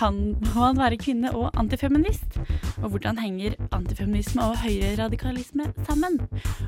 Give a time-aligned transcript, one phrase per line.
[0.00, 0.16] kan
[0.54, 2.38] man være kvinne og antifeminist?
[2.80, 6.20] Og hvordan henger antifeminisme og høyreradikalisme sammen?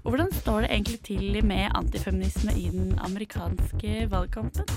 [0.04, 4.68] Og hvordan står det egentlig til med antifeminisme i den amerikanske valgkampen?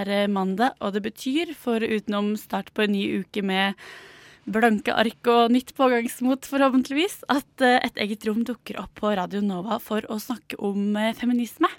[0.00, 3.78] Er eh, mandag, og det betyr, for utenom start på en ny uke med
[4.50, 9.42] blanke ark og nytt pågangsmot, forhåpentligvis, at eh, et eget rom dukker opp på Radio
[9.44, 11.70] Nova for å snakke om eh, feminisme.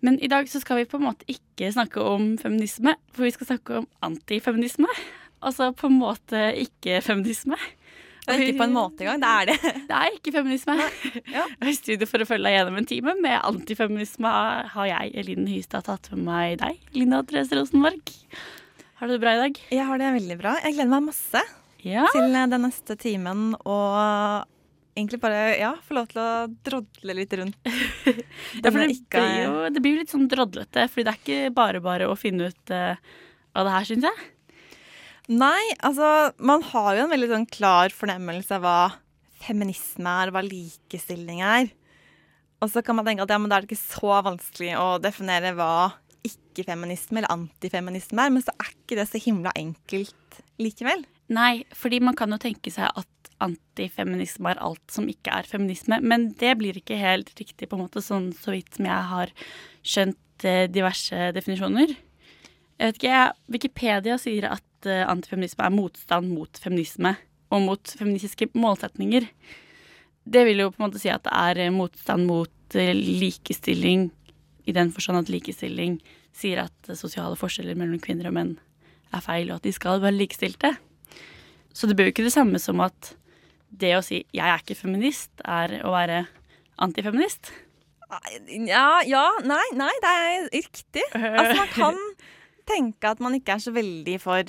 [0.00, 3.34] Men i dag så skal vi på en måte ikke snakke om feminisme, for vi
[3.34, 4.88] skal snakke om antifeminisme.
[5.44, 7.56] Altså på en måte ikke-feminisme.
[8.34, 9.20] Er ikke på en måte engang.
[9.22, 9.74] Det er det.
[9.90, 10.76] Det er ikke feminisme.
[11.34, 11.44] Ja.
[11.58, 14.32] Og I studio for å følge deg gjennom en time med antifeminisme
[14.74, 18.14] har jeg, Elin Hystad, tatt med meg deg, Linda Therese Rosenborg.
[19.00, 19.60] Har du det bra i dag?
[19.72, 20.54] Jeg har det veldig bra.
[20.64, 21.44] Jeg gleder meg masse
[21.86, 22.06] Ja.
[22.12, 24.48] til eh, den neste timen og
[24.98, 26.30] egentlig bare ja, få lov til å
[26.66, 27.56] drodle litt rundt.
[28.60, 28.90] Ja, det, blir
[29.44, 32.72] jo, det blir litt sånn drodlete, fordi det er ikke bare bare å finne ut
[32.74, 32.96] uh,
[33.54, 34.24] av det her, syns jeg.
[35.30, 38.78] Nei, altså man har jo en veldig sånn klar fornemmelse av hva
[39.44, 41.70] feminisme er, hva likestilling er.
[42.60, 44.88] Og så kan man tenke at ja, men da er det ikke så vanskelig å
[45.00, 45.92] definere hva
[46.26, 51.06] ikke-feminisme eller antifeminisme er, men så er ikke det så himla enkelt likevel.
[51.32, 56.00] Nei, fordi man kan jo tenke seg at antifeminisme er alt som ikke er feminisme,
[56.02, 59.32] men det blir ikke helt riktig, på en måte, sånn så vidt som jeg har
[59.80, 61.94] skjønt eh, diverse definisjoner.
[62.80, 63.22] Jeg vet ikke,
[63.54, 67.14] Wikipedia sier at eh, antifeminisme er motstand mot feminisme
[67.50, 69.26] og mot feministiske målsetninger.
[70.30, 74.10] Det vil jo på en måte si at det er eh, motstand mot eh, likestilling,
[74.68, 75.98] i den forstand at likestilling
[76.36, 78.52] sier at sosiale forskjeller mellom kvinner og menn
[79.10, 80.74] er feil, og at de skal være likestilte.
[81.74, 83.14] Så det blir jo ikke det samme som at
[83.70, 86.26] det å si 'jeg er ikke feminist', er å være
[86.78, 87.52] antifeminist.
[88.66, 91.04] Ja, ja, nei, nei, det er riktig.
[91.14, 92.00] Altså man kan
[92.66, 94.42] tenke at man ikke er så veldig for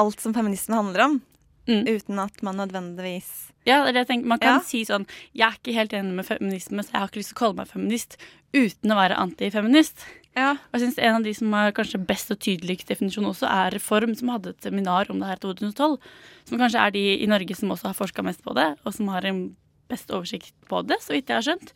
[0.00, 1.20] alt som feminisme handler om,
[1.68, 1.84] Mm.
[1.86, 4.26] uten at man nødvendigvis Ja, det er det jeg tenker.
[4.26, 4.60] Man kan Ja.
[4.64, 5.06] si sånn
[5.36, 7.56] 'jeg er ikke helt enig med feminisme, så jeg har ikke lyst til å kalle
[7.56, 8.16] meg feminist',
[8.54, 9.98] uten å være antifeminist.
[10.36, 10.52] Ja.
[10.52, 13.70] Og jeg synes En av de som har kanskje best og tydeligst definisjon også, er
[13.72, 15.98] Reform, som hadde et seminar om det her i 2012.
[16.46, 19.08] Som kanskje er de i Norge som også har forska mest på det, og som
[19.08, 19.54] har en
[19.90, 21.72] best oversikt på det, så vidt jeg har skjønt.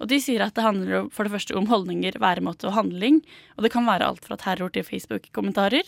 [0.00, 3.22] Og de sier at det handler for det første om holdninger, væremåte og handling.
[3.56, 5.84] Og det kan være alt fra terror til Facebook-kommentarer.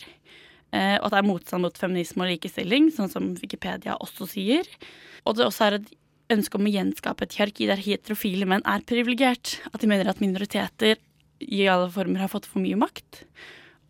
[0.71, 4.67] Eh, og at det er motstand mot feminisme og likestilling, sånn som Wikipedia også sier.
[5.27, 5.89] Og det også er et
[6.31, 9.57] ønske om å gjenskape et hierarki der heterofile menn er privilegert.
[9.73, 11.01] At de mener at minoriteter
[11.41, 13.23] i alle former har fått for mye makt.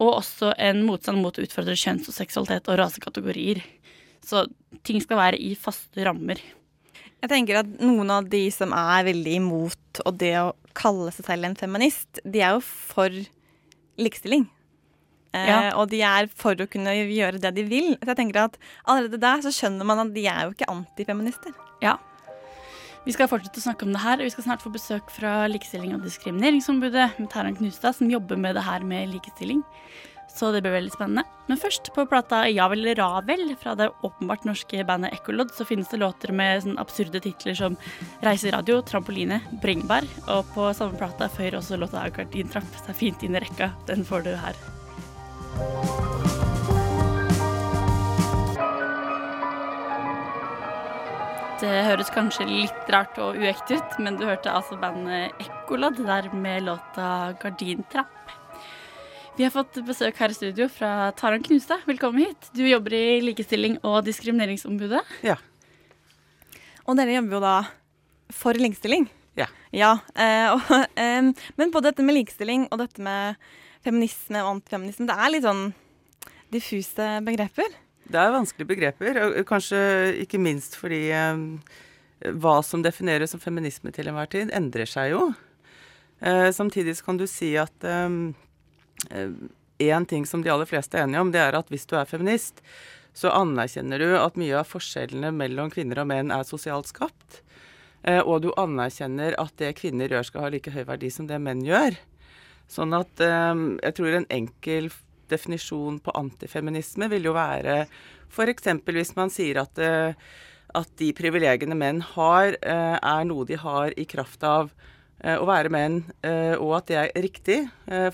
[0.01, 3.61] Og også en motstand mot å utfordre kjønns- og seksualitet og rasekategorier.
[4.25, 4.47] Så
[4.87, 6.41] ting skal være i faste rammer.
[7.21, 11.27] Jeg tenker at noen av de som er veldig imot og det å kalle seg
[11.27, 13.13] selv en feminist, de er jo for
[14.01, 14.47] likestilling.
[15.33, 15.75] Eh, Ja.
[15.79, 17.95] Og de er for å kunne gjøre det de vil.
[18.01, 21.53] Så jeg tenker at allerede der så skjønner man at de er jo ikke antifeminister.
[21.81, 21.97] Ja.
[23.05, 24.19] Vi skal fortsette å snakke om det her.
[24.19, 28.37] og Vi skal snart få besøk fra Likestilling- og diskrimineringsombudet med Taran Knustad, som jobber
[28.37, 29.63] med det her med likestilling.
[30.33, 31.23] Så det blir veldig spennende.
[31.49, 35.89] Men først, på plata Ja vel Ravel fra det åpenbart norske bandet Ekkolodd, så finnes
[35.89, 37.75] det låter med sånn absurde titler som
[38.23, 40.07] Reiseradio, Trampoline, Bringebær.
[40.29, 43.73] Og på samme plata føyer også låta Gardintrapp seg fint inn i rekka.
[43.87, 44.55] Den får du her.
[51.61, 56.31] Det høres kanskje litt rart og uekte ut, men du hørte altså bandet Ekkolodd der
[56.33, 58.33] med låta 'Gardintrapp'.
[59.37, 61.85] Vi har fått besøk her i studio fra Taran Knustad.
[61.85, 62.49] Velkommen hit.
[62.53, 65.05] Du jobber i Likestilling- og diskrimineringsombudet.
[65.23, 65.37] Ja.
[66.87, 67.55] Og dere jobber jo da
[68.33, 69.07] for likestilling.
[69.39, 69.47] Ja.
[69.71, 70.71] Ja, eh, og,
[71.59, 73.39] Men både dette med likestilling og dette med
[73.85, 75.63] feminisme og antifeminisme, det er litt sånn
[76.51, 77.77] diffuse begreper.
[78.11, 79.79] Det er vanskelige begreper, og kanskje
[80.25, 81.05] ikke minst fordi
[82.43, 85.29] hva som defineres som feminisme til enhver tid, endrer seg jo.
[86.19, 87.87] Eh, samtidig så kan du si at
[89.81, 92.09] én ting som de aller fleste er enige om, det er at hvis du er
[92.09, 92.61] feminist,
[93.17, 97.41] så anerkjenner du at mye av forskjellene mellom kvinner og menn er sosialt skapt.
[98.03, 101.39] Eh, og du anerkjenner at det kvinner gjør, skal ha like høy verdi som det
[101.41, 101.97] menn gjør.
[102.71, 104.89] Sånn at eh, jeg tror en enkel
[105.31, 107.85] definisjon på antifeminisme vil jo være
[108.31, 108.71] f.eks.
[108.87, 110.15] hvis man sier at, eh,
[110.75, 114.71] at de privilegiene menn har, er noe de har i kraft av
[115.21, 115.97] å være menn,
[116.63, 117.57] og at det er riktig,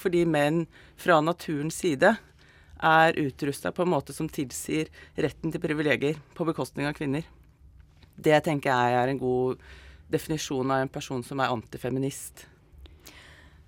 [0.02, 0.66] fordi menn
[1.00, 2.16] fra naturens side
[2.82, 7.30] er utrusta på en måte som tilsier retten til privilegier på bekostning av kvinner.
[8.18, 9.62] Det tenker jeg er en god
[10.12, 12.48] definisjon av en person som er antifeminist.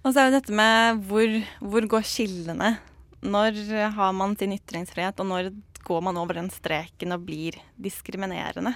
[0.04, 2.78] Og så er det dette med hvor, hvor går skillene?
[3.19, 3.57] Når
[3.98, 5.50] har man sin ytringsfrihet, og når
[5.84, 8.75] går man over den streken og blir diskriminerende?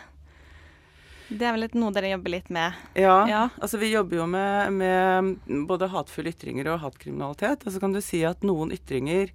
[1.34, 2.76] Det er vel noe dere jobber litt med?
[3.00, 3.44] Ja, ja.
[3.58, 7.64] altså vi jobber jo med, med både hatefulle ytringer og hatkriminalitet.
[7.66, 9.32] Og så kan du si at noen ytringer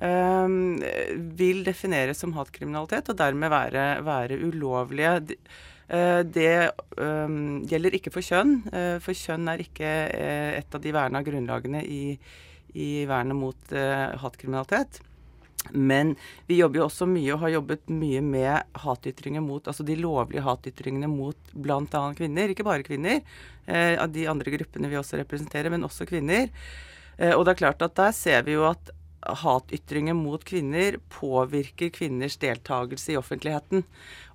[0.00, 5.36] vil defineres som hatkriminalitet og dermed være, være ulovlige.
[5.92, 10.80] Uh, det um, gjelder ikke for kjønn, uh, for kjønn er ikke uh, et av
[10.80, 12.16] de verna grunnlagene i,
[12.72, 13.74] i vernet mot
[14.22, 15.02] hatkriminalitet.
[15.70, 16.14] Men
[16.48, 20.42] vi jobber jo også mye og har jobbet mye med hatytringer mot Altså de lovlige
[20.42, 22.00] hatytringene mot bl.a.
[22.18, 22.50] kvinner.
[22.50, 23.20] Ikke bare kvinner,
[23.68, 26.48] uh, av de andre gruppene vi også representerer, men også kvinner.
[27.20, 28.94] Uh, og det er klart at der ser vi jo at
[29.26, 33.84] hatytringer mot kvinner påvirker kvinners deltakelse i offentligheten.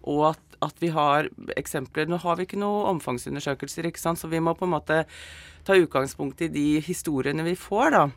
[0.08, 1.28] Og at, at, vi har
[1.60, 4.22] eksempler Nå har vi ikke noen omfangsundersøkelser, ikke sant?
[4.22, 5.04] så vi må på en måte
[5.68, 8.08] ta utgangspunkt i de historiene vi får, da.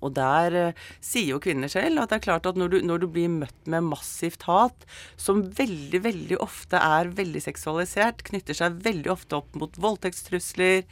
[0.00, 3.02] Og der eh, sier jo kvinner selv at det er klart at når du, når
[3.02, 4.86] du, blir møtt med massivt hat,
[5.20, 10.86] som veldig, veldig ofte er veldig seksualisert, knytter seg veldig ofte opp mot voldtektstrusler,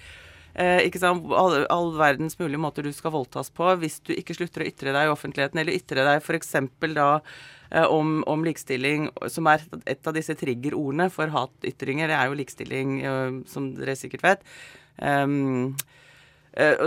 [0.54, 4.34] Eh, ikke sant, all, all, verdens mulige måter du skal voldtas på hvis du ikke
[4.34, 6.56] slutter å ytre deg i offentligheten, eller ytre deg f.eks.
[6.96, 7.10] da
[7.70, 12.10] eh, om, om, likestilling, som er et av disse triggerordene for hatytringer.
[12.10, 14.52] Det er jo likestilling, eh, som dere sikkert vet.
[15.00, 15.78] Um,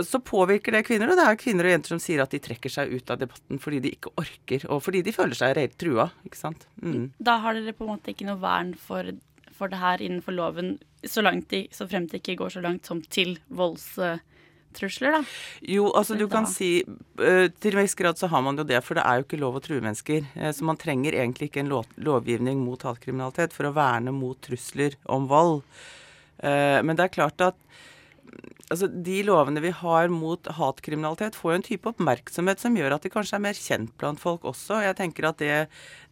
[0.04, 2.70] så påvirker det kvinner, og det er kvinner og jenter som sier at de trekker
[2.70, 6.04] seg ut av debatten fordi de ikke orker, og fordi de føler seg reelt trua.
[6.28, 6.66] ikke sant?
[6.84, 7.06] Mm.
[7.16, 9.08] Da har dere på en måte ikke noe vern for,
[9.54, 12.88] for det her innenfor loven så, langt de, så frem til ikke går så langt
[12.88, 15.22] som til voldstrusler, da.
[15.74, 18.80] Jo, altså du kan si uh, Til en viss grad så har man jo det,
[18.84, 20.26] for det er jo ikke lov å true mennesker.
[20.36, 24.40] Uh, så man trenger egentlig ikke en lov, lovgivning mot hatkriminalitet for å verne mot
[24.42, 25.62] trusler om vold.
[26.42, 27.60] Uh, men det er klart at
[28.74, 33.06] altså, de lovene vi har mot hatkriminalitet, får jo en type oppmerksomhet som gjør at
[33.06, 34.82] de kanskje er mer kjent blant folk også.
[34.84, 35.54] Jeg tenker at det,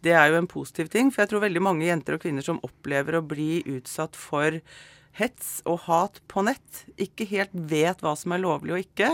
[0.07, 1.13] det er jo en positiv ting.
[1.13, 4.63] For jeg tror veldig mange jenter og kvinner som opplever å bli utsatt for
[5.19, 9.11] hets og hat på nett, ikke helt vet hva som er lovlig og ikke.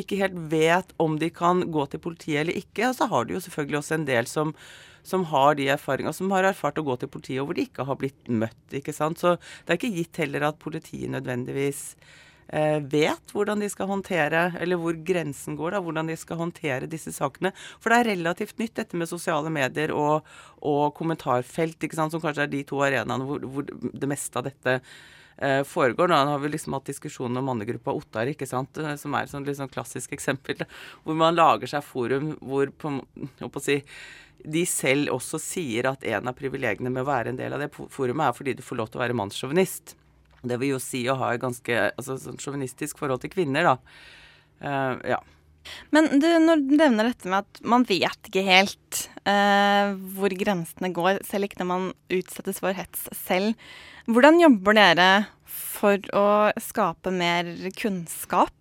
[0.00, 2.88] Ikke helt vet om de kan gå til politiet eller ikke.
[2.88, 4.56] Og så har de jo selvfølgelig også en del som
[5.04, 7.84] som har de erfaringene, som har erfart å gå til politiet, og hvor de ikke
[7.84, 8.62] har blitt møtt.
[8.72, 9.20] ikke sant?
[9.20, 11.82] Så det er ikke gitt heller at politiet nødvendigvis
[12.46, 17.12] vet hvordan de skal håndtere, eller hvor grensen går, da, hvordan de skal håndtere disse
[17.16, 17.54] sakene.
[17.80, 20.28] For det er relativt nytt, dette med sosiale medier og,
[20.60, 24.48] og kommentarfelt, ikke sant, som kanskje er de to arenaene hvor, hvor det meste av
[24.48, 24.78] dette
[25.36, 26.08] eh, foregår.
[26.08, 29.32] Nå har vi liksom hatt diskusjonen om mannegruppa Ottar, ikke sant, eh, som er et
[29.32, 30.66] sånn, liksom klassisk eksempel.
[31.04, 32.96] Hvor man lager seg forum hvor på,
[33.48, 33.80] å si,
[34.44, 37.72] de selv også sier at en av privilegiene med å være en del av det
[37.74, 39.96] forumet er fordi du får lov til å være mannssjåvinist.
[40.44, 42.18] Det vil jo si å ha et ganske altså,
[42.98, 43.76] forhold til kvinner, da.
[44.64, 45.20] Uh, ja.
[45.94, 50.92] Men du, når du nevner dette med at man vet ikke helt uh, hvor grensene
[50.94, 53.54] går, selv ikke når man utsettes for hets selv,
[54.04, 55.08] hvordan jobber dere
[55.48, 56.26] for å
[56.60, 57.48] skape mer
[57.78, 58.52] kunnskap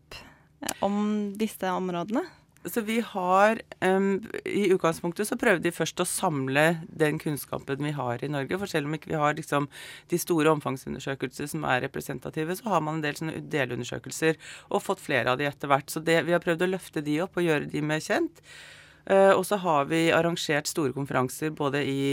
[0.85, 2.23] om disse områdene?
[2.65, 7.91] Så vi har um, I utgangspunktet så prøvde vi først å samle den kunnskapen vi
[7.97, 8.59] har i Norge.
[8.61, 9.67] For selv om ikke vi har liksom,
[10.11, 14.39] de store omfangsundersøkelser som er representative, så har man en del sånne delundersøkelser
[14.69, 15.91] og fått flere av de etter hvert.
[15.91, 18.39] Så det, vi har prøvd å løfte de opp og gjøre de mer kjent.
[19.03, 22.03] Uh, og så har vi arrangert store konferanser både i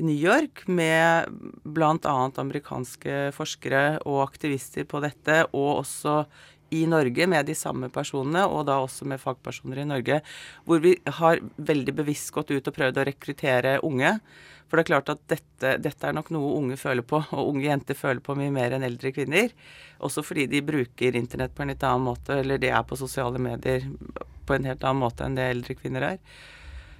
[0.00, 1.30] New York med
[1.64, 2.16] bl.a.
[2.42, 6.22] amerikanske forskere og aktivister på dette, og også
[6.70, 10.20] i Norge med de samme personene, og da også med fagpersoner i Norge,
[10.68, 14.18] hvor vi har veldig bevisst gått ut og prøvd å rekruttere unge.
[14.68, 17.70] For det er klart at dette, dette, er nok noe unge føler på, og unge
[17.70, 19.54] jenter føler på mye mer enn eldre kvinner.
[20.04, 23.40] Også fordi de bruker internett på en litt annen måte, eller de er på sosiale
[23.40, 23.88] medier
[24.48, 26.20] på en helt annen måte enn det eldre kvinner er.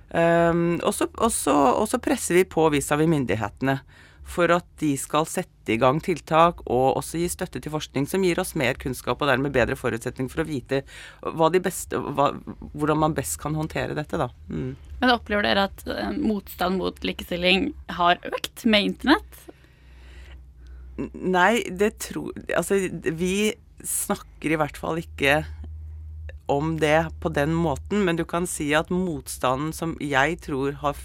[0.08, 3.78] Um, og så presser vi på vis-à-vis myndighetene
[4.28, 8.24] for at de skal sette i gang tiltak og også gi støtte til forskning som
[8.24, 12.30] gir oss mer kunnskap og dermed bedre forutsetning for å vite de beste, hva,
[12.74, 14.20] hvordan man best kan håndtere dette.
[14.20, 14.28] Da.
[14.52, 14.74] Mm.
[15.00, 19.44] Men opplever dere at eh, motstand mot likestilling har økt med internett?
[20.98, 23.54] Nei, det tror Altså, vi
[23.86, 25.44] snakker i hvert fall ikke
[26.48, 30.98] om det på den måten, men du kan si at motstanden som jeg tror har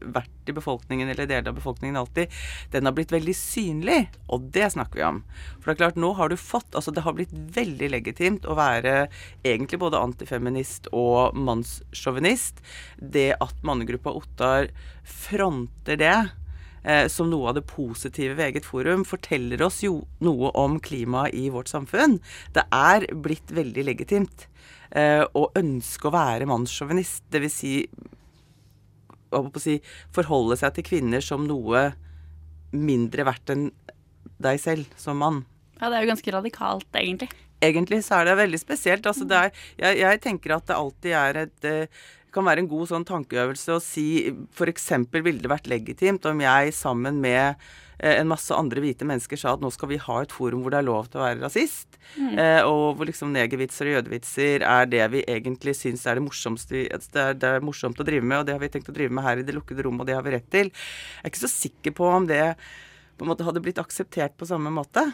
[0.00, 2.32] vært i befolkningen, eller deler av befolkningen alltid,
[2.72, 3.98] den har blitt veldig synlig,
[4.32, 5.22] og det snakker vi om.
[5.60, 8.56] For det er klart, nå har du fått Altså, det har blitt veldig legitimt å
[8.58, 9.08] være
[9.42, 12.62] egentlig både antifeminist og mannssjåvinist.
[12.96, 14.70] Det at mannegruppa Ottar
[15.04, 16.16] fronter det
[16.82, 21.36] eh, som noe av det positive ved eget forum, forteller oss jo noe om klimaet
[21.36, 22.18] i vårt samfunn.
[22.54, 24.46] Det er blitt veldig legitimt
[24.90, 27.26] eh, å ønske å være mannssjåvinist.
[27.32, 27.60] Dvs.
[27.60, 27.74] Si,
[29.36, 29.78] å si,
[30.14, 31.90] forholde seg til kvinner som noe
[32.70, 33.70] mindre verdt enn
[34.40, 35.44] deg selv som mann.
[35.80, 37.30] Ja, det er jo ganske radikalt, egentlig.
[37.60, 39.06] Egentlig så er det veldig spesielt.
[39.08, 42.68] Altså det er, jeg, jeg tenker at det alltid er et eh, kan være en
[42.70, 44.06] god sånn tankeøvelse å si
[44.54, 44.88] f.eks.
[45.12, 47.56] ville det vært legitimt om jeg sammen med
[48.00, 50.70] eh, en masse andre hvite mennesker sa at nå skal vi ha et forum hvor
[50.74, 51.98] det er lov til å være rasist.
[52.16, 56.74] Eh, og hvor liksom negervitser og jødevitser er det vi egentlig syns er det morsomste
[56.76, 58.94] vi- det er, det er morsomt å drive med, og det har vi tenkt å
[58.96, 60.70] drive med her i det lukkede rommet, og det har vi rett til.
[60.70, 62.54] Jeg er ikke så sikker på om det
[63.18, 65.12] på en måte hadde blitt akseptert på samme måte.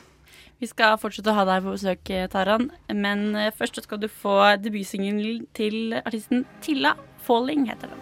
[0.56, 2.70] Vi skal fortsette å ha deg på besøk, Taran.
[2.88, 6.94] Men eh, først skal du få debutsingelen til artisten Tilla.
[7.26, 8.00] 'Falling' heter den.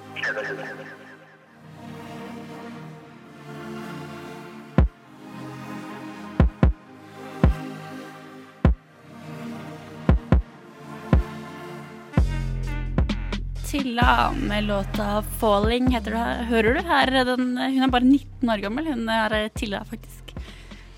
[13.64, 16.44] Tilla med låta 'Falling' heter det.
[16.52, 17.24] Hører du her?
[17.24, 18.92] Den, hun er bare 19 år gammel.
[18.92, 20.36] Hun er Tilla, faktisk.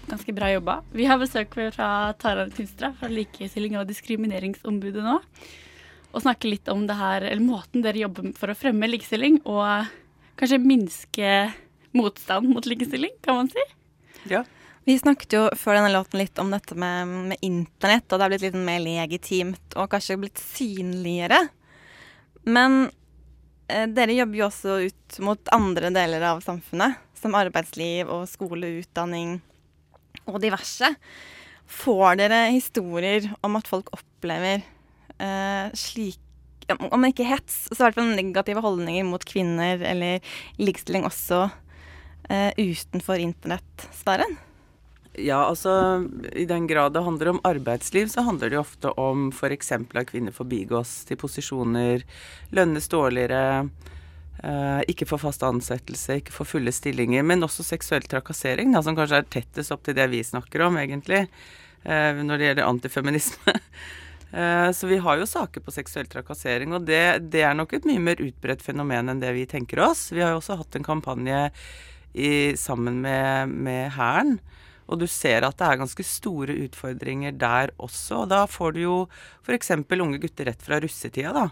[0.06, 0.80] Ganske bra jobba.
[0.94, 5.16] Vi har besøk fra Taran Kunstra fra Likestilling- og diskrimineringsombudet nå.
[6.14, 9.88] Og snakke litt om det her, eller måten dere jobber for å fremme likestilling, og
[10.38, 11.32] kanskje minske
[11.96, 13.64] motstand mot likestilling, kan man si.
[14.30, 14.44] Ja.
[14.86, 18.32] Vi snakket jo før denne låten litt om dette med, med internett, og det har
[18.32, 21.40] blitt litt mer legitimt og kanskje blitt synligere.
[22.46, 22.86] Men
[23.66, 28.76] eh, dere jobber jo også ut mot andre deler av samfunnet, som arbeidsliv og skole,
[28.84, 29.40] utdanning
[30.26, 30.92] og diverse.
[31.66, 34.62] Får dere historier om at folk opplever
[35.18, 36.23] eh, slik
[36.66, 40.18] Om ikke hets, så i hvert fall negative holdninger mot kvinner eller
[40.59, 41.45] likestilling også
[42.26, 44.35] eh, utenfor internettsfæren?
[45.16, 46.04] Ja, altså
[46.37, 49.73] i den grad det handler om arbeidsliv, så handler det jo ofte om f.eks.
[49.73, 52.02] at kvinner forbigås til posisjoner,
[52.52, 53.68] lønnes dårligere,
[54.43, 59.23] ikke for fast ansettelse, ikke for fulle stillinger, men også seksuell trakassering, da, som kanskje
[59.23, 61.23] er tettest opp til det vi snakker om, egentlig,
[61.85, 63.57] eh, når det gjelder antifeminisme.
[64.37, 67.87] Eh, Så vi har jo saker på seksuell trakassering, og det, det er nok et
[67.87, 70.11] mye mer utbredt fenomen enn det vi tenker oss.
[70.11, 71.38] Vi har jo også hatt en kampanje
[72.12, 74.35] i, sammen med Hæren.
[74.90, 78.25] Og du ser at det er ganske store utfordringer der også.
[78.25, 78.97] Og da får du jo
[79.47, 79.73] f.eks.
[79.78, 81.47] unge gutter rett fra russetida, da.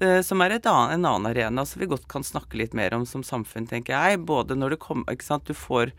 [0.00, 2.94] Eh, Som er et annet, en annen arena som vi godt kan snakke litt mer
[2.94, 4.22] om som samfunn, tenker jeg.
[4.28, 5.92] Både når det kommer Ikke sant, du får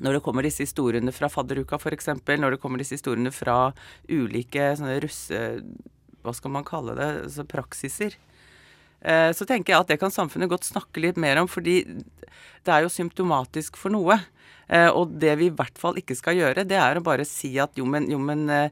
[0.00, 3.74] når det kommer disse historiene fra fadderuka f.eks., når det kommer disse historiene fra
[4.08, 5.40] ulike sånne russe...
[6.20, 7.08] Hva skal man kalle det?
[7.26, 8.16] Altså praksiser.
[9.00, 12.74] Eh, så tenker jeg at det kan samfunnet godt snakke litt mer om, fordi det
[12.74, 14.18] er jo symptomatisk for noe.
[14.70, 17.56] Eh, og det vi i hvert fall ikke skal gjøre, det er å bare si
[17.58, 18.68] at jo, men, jo, men eh,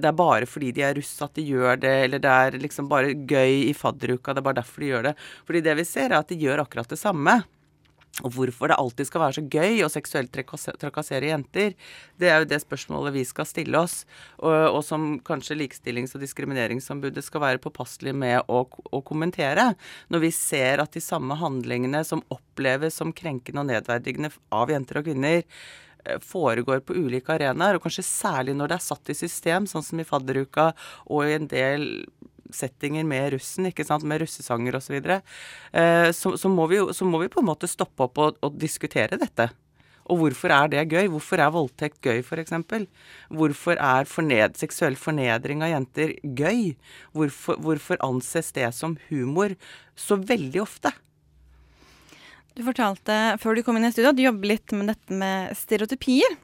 [0.00, 2.88] det er bare fordi de er russ at de gjør det, eller det er liksom
[2.88, 5.16] bare gøy i fadderuka, det er bare derfor de gjør det.
[5.44, 7.42] Fordi det vi ser, er at de gjør akkurat det samme.
[8.22, 11.72] Og hvorfor det alltid skal være så gøy å seksuelt trakassere jenter,
[12.20, 14.04] det er jo det spørsmålet vi skal stille oss,
[14.38, 19.72] og, og som kanskje Likestillings- og diskrimineringsombudet skal være påpasselig med å, å kommentere.
[20.14, 25.00] Når vi ser at de samme handlingene som oppleves som krenkende og nedverdigende av jenter
[25.00, 25.42] og kvinner,
[26.06, 29.82] eh, foregår på ulike arenaer, og kanskje særlig når det er satt i system, sånn
[29.82, 30.70] som i fadderuka
[31.08, 31.90] og i en del
[32.54, 37.42] settinger med russen, ikke sant, med russesanger osv., eh, så, så, så må vi på
[37.42, 39.50] en måte stoppe opp og, og diskutere dette.
[40.12, 41.06] Og hvorfor er det gøy?
[41.12, 42.52] Hvorfor er voldtekt gøy, f.eks.?
[43.32, 46.74] Hvorfor er forned seksuell fornedring av jenter gøy?
[47.16, 49.56] Hvorfor, hvorfor anses det som humor
[49.96, 50.92] så veldig ofte?
[52.54, 55.56] Du fortalte før du kom inn i studio at du jobber litt med dette med
[55.58, 56.36] stereotypier.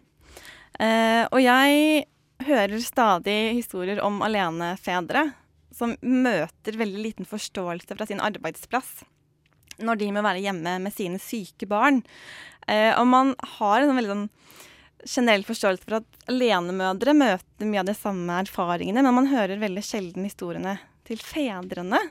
[0.80, 2.06] Eh, og jeg
[2.46, 5.28] hører stadig historier om alenefedre
[5.80, 9.00] som møter veldig liten forståelse fra sin arbeidsplass
[9.84, 12.02] når de må være hjemme med sine syke barn.
[12.68, 14.26] Eh, og man har en veldig sånn
[15.08, 19.84] generell forståelse for at alenemødre møter mye av de samme erfaringene, men man hører veldig
[19.84, 20.76] sjelden historiene
[21.08, 22.02] til fedrene.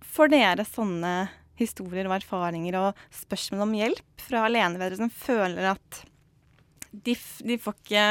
[0.00, 1.14] Får dere sånne
[1.60, 6.00] historier og erfaringer og spørsmål om hjelp fra alenemødre som føler at
[6.90, 8.06] de, de får ikke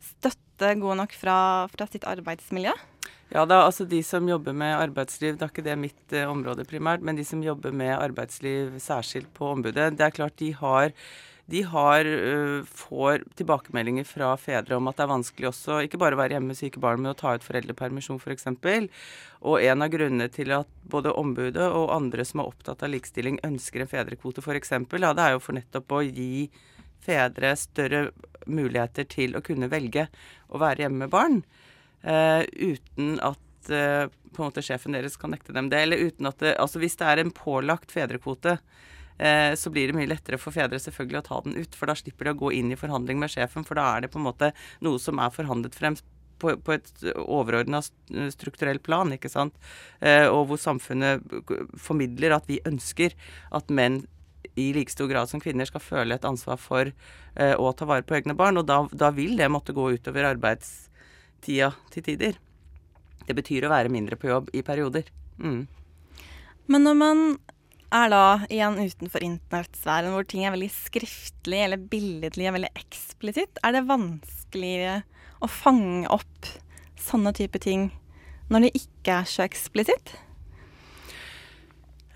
[0.00, 1.36] støtte god nok fra,
[1.74, 2.72] fra sitt arbeidsmiljø?
[3.30, 6.64] Ja da, altså de som jobber med arbeidsliv, det er ikke det mitt eh, område
[6.66, 10.90] primært, men de som jobber med arbeidsliv særskilt på ombudet, det er klart de har
[11.50, 16.14] de har, uh, får tilbakemeldinger fra fedre om at det er vanskelig også, ikke bare
[16.14, 18.46] å være hjemme med syke barn, men å ta ut foreldrepermisjon f.eks.
[19.40, 23.40] Og en av grunnene til at både ombudet og andre som er opptatt av likestilling,
[23.46, 26.46] ønsker en fedrekvote f.eks., ja, det er jo for nettopp å gi
[27.02, 28.04] fedre større
[28.46, 30.06] muligheter til å kunne velge
[30.54, 31.42] å være hjemme med barn.
[32.02, 35.82] Eh, uten at eh, på en måte sjefen deres kan nekte dem det.
[35.84, 38.58] Eller uten at det, altså Hvis det er en pålagt fedrekvote,
[39.18, 41.76] eh, så blir det mye lettere for fedre selvfølgelig å ta den ut.
[41.76, 44.14] For da slipper de å gå inn i forhandling med sjefen, for da er det
[44.14, 44.52] på en måte
[44.84, 45.98] noe som er forhandlet frem
[46.40, 47.82] på, et overordna
[48.32, 49.56] strukturell plan, ikke sant.
[50.00, 51.20] Eh, og hvor samfunnet
[51.76, 53.16] formidler at vi ønsker
[53.52, 54.02] at menn
[54.58, 58.06] i like stor grad som kvinner skal føle et ansvar for eh, å ta vare
[58.06, 58.60] på egne barn.
[58.60, 60.32] Og da, da vil det måtte gå utover
[61.40, 62.38] arbeidstida til tider.
[63.26, 65.04] Det betyr å være mindre på jobb i perioder.
[65.38, 65.66] Mm.
[66.66, 67.38] Men når man
[67.92, 73.58] er da igjen utenfor internettsfæren, hvor ting er veldig skriftlig eller billedlig og veldig eksplisitt,
[73.64, 75.02] er det vanskeligere
[75.40, 76.46] å fange opp
[77.00, 77.90] sånne type ting
[78.50, 80.14] når det ikke er så eksplisitt?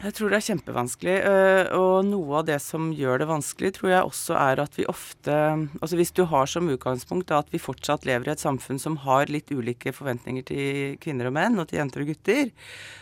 [0.03, 1.15] Jeg tror det er kjempevanskelig.
[1.25, 4.87] øh, Og noe av det som gjør det vanskelig, tror jeg også er at vi
[4.91, 5.35] ofte
[5.81, 9.31] Altså hvis du har som utgangspunkt at vi fortsatt lever i et samfunn som har
[9.33, 12.51] litt ulike forventninger til kvinner og menn, og til jenter og gutter,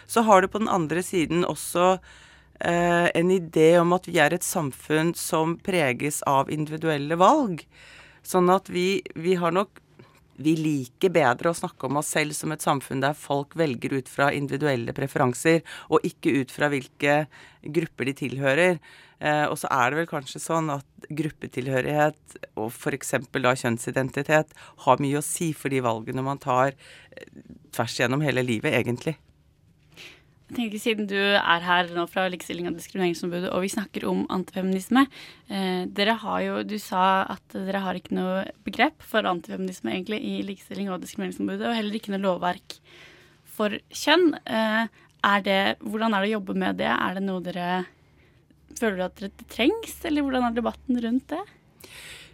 [0.07, 1.99] så har du på den andre siden også
[2.61, 7.65] eh, en idé om at vi er et samfunn som preges av individuelle valg.
[8.23, 9.81] Sånn at vi, vi har nok
[10.41, 14.11] vi liker bedre å snakke om oss selv som et samfunn der folk velger ut
[14.11, 15.61] fra individuelle preferanser,
[15.93, 17.25] og ikke ut fra hvilke
[17.63, 18.79] grupper de tilhører.
[19.23, 23.15] Eh, og så er det vel kanskje sånn at gruppetilhørighet og f.eks.
[23.39, 24.57] da kjønnsidentitet
[24.87, 27.29] har mye å si for de valgene man tar eh,
[27.75, 29.15] tvers gjennom hele livet, egentlig.
[30.53, 35.07] Tenker Siden du er her nå fra Likestilling og diskrimineringsombudet, og vi snakker om antifeminisme
[35.49, 40.21] eh, Dere har jo, Du sa at dere har ikke noe begrep for antifeminisme egentlig
[40.21, 42.77] i Likestilling og diskrimineringsombudet, og heller ikke noe lovverk
[43.53, 44.35] for kjønn.
[44.45, 44.85] Eh,
[45.23, 46.91] er det, hvordan er det å jobbe med det?
[46.93, 47.85] Er det noe dere
[48.79, 51.43] føler at det trengs, eller hvordan er debatten rundt det?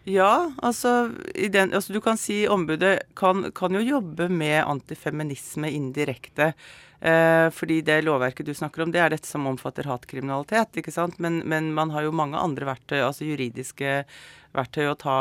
[0.08, 1.10] Ja, altså,
[1.52, 6.54] den, altså du kan si ombudet kan, kan jo jobbe med antifeminisme indirekte.
[7.00, 10.80] Eh, fordi det lovverket du snakker om, det er dette som omfatter hatkriminalitet.
[10.80, 11.18] ikke sant?
[11.20, 14.00] Men, men man har jo mange andre verktøy, altså juridiske
[14.56, 15.18] verktøy å ta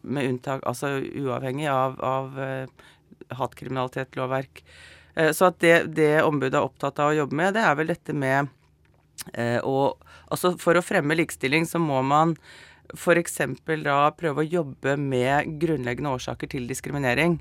[0.00, 2.88] med unntak, altså uavhengig av, av eh,
[3.36, 4.64] hatkriminalitetslovverk.
[5.20, 7.92] Eh, så at det, det ombudet er opptatt av å jobbe med, det er vel
[7.92, 8.48] dette med
[9.34, 9.92] eh, å
[10.30, 12.36] Altså for å fremme likestilling så må man
[12.94, 13.38] f.eks.
[13.84, 17.38] da prøve å jobbe med grunnleggende årsaker til diskriminering.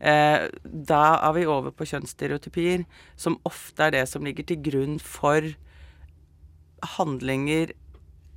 [0.00, 2.84] Eh, da er vi over på kjønnsstereotypier,
[3.16, 5.54] som ofte er det som ligger til grunn for
[6.98, 7.74] handlinger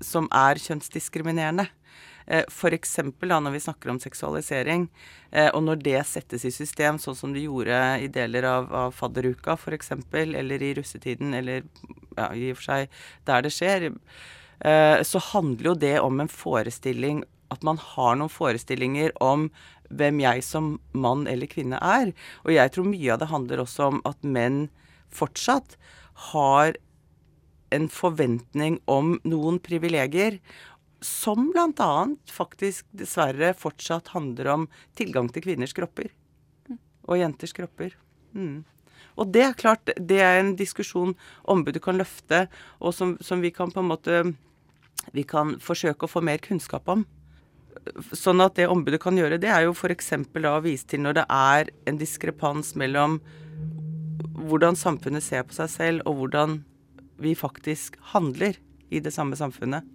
[0.01, 1.67] som er kjønnsdiskriminerende.
[2.27, 4.89] Eh, da når vi snakker om seksualisering,
[5.31, 8.91] eh, og når det settes i system, sånn som det gjorde i deler av, av
[8.91, 11.63] fadderuka f.eks., eller i russetiden, eller
[12.17, 13.91] ja, i og for seg der det skjer,
[14.61, 19.47] så handler jo det om en forestilling At man har noen forestillinger om
[19.89, 22.13] hvem jeg som mann eller kvinne er.
[22.45, 24.69] Og jeg tror mye av det handler også om at menn
[25.11, 25.75] fortsatt
[26.31, 26.77] har
[27.71, 30.39] en forventning om noen privilegier.
[31.01, 31.93] Som bl.a.
[32.29, 36.11] faktisk dessverre fortsatt handler om tilgang til kvinners kropper.
[37.09, 37.95] Og jenters kropper.
[38.37, 38.61] Mm.
[39.19, 41.15] Og det er klart, det er en diskusjon
[41.49, 42.45] ombudet kan løfte,
[42.79, 44.21] og som, som vi kan på en måte
[45.15, 47.05] Vi kan forsøke å få mer kunnskap om.
[48.13, 50.13] Sånn at det ombudet kan gjøre, det er jo f.eks.
[50.13, 53.19] å vise til når det er en diskrepans mellom
[54.41, 56.61] hvordan samfunnet ser på seg selv, og hvordan
[57.21, 58.57] vi faktisk handler
[58.91, 59.87] i det samme samfunnet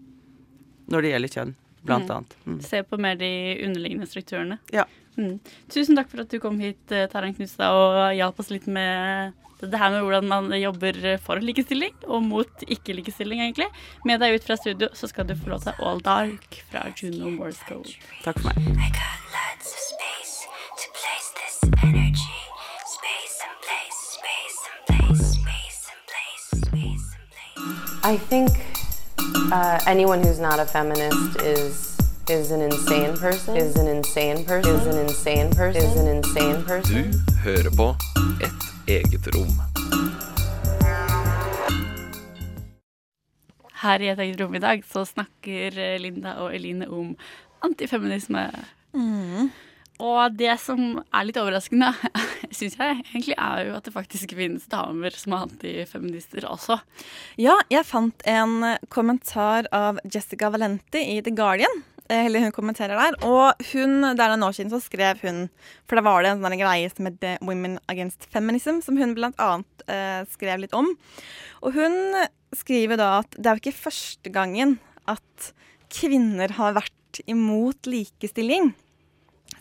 [0.91, 1.55] når det gjelder kjønn,
[1.87, 2.37] blant annet.
[2.47, 2.61] Mm.
[2.63, 3.31] Se på mer de
[3.67, 4.59] underliggende strukturene.
[4.75, 4.87] Ja.
[5.17, 5.41] Mm.
[5.73, 9.33] Tusen takk for at du kom hit, eh, Taran Knustad, og hjalp oss litt med
[9.61, 13.71] det her med hvordan man jobber for likestilling, og mot ikke-likestilling, egentlig.
[14.05, 17.65] Med deg ut fra studio så skal du få låta All Dark fra Juno Morse
[17.69, 17.97] Code.
[18.25, 18.61] Takk for meg.
[18.77, 20.45] I got lots of space
[20.77, 22.37] to place this energy.
[22.97, 28.05] Space and place, space and place, space and place, space and place.
[28.05, 28.53] I think
[29.53, 31.86] Uh, anyone who's not a feminist is
[32.31, 33.57] is an insane person.
[33.57, 34.75] Is an insane person.
[34.75, 35.83] Is an insane person.
[35.83, 37.13] Is an insane person.
[37.13, 37.87] Du hører på
[38.43, 39.53] Et eget rom.
[43.83, 47.15] Her i Et eget rom i dag så snakker Linda og Eline om
[47.63, 48.49] antifeminisme.
[50.03, 51.93] Og det som er litt overraskende,
[52.57, 56.81] syns jeg, egentlig er jo at det faktisk finnes damer som er antifeminister også.
[57.39, 61.87] Ja, jeg fant en kommentar av Jessica Valenti i The Guardian.
[62.09, 63.19] Eh, Eller hun kommenterer der.
[63.27, 65.47] Og hun, det er noen år siden så skrev hun
[65.89, 69.39] For da var det en sånn greie som het Women Against Feminism, som hun blant
[69.43, 70.93] annet eh, skrev litt om.
[71.63, 71.97] Og hun
[72.57, 74.79] skriver da at det er jo ikke første gangen
[75.11, 75.53] at
[75.93, 78.73] kvinner har vært imot likestilling.